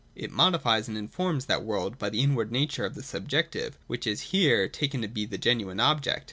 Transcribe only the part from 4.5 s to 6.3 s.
taken to be the genuine objective.